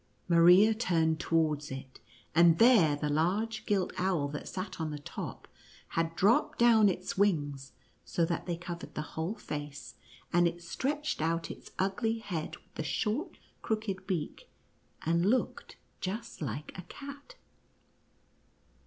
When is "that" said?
4.27-4.47, 8.25-8.47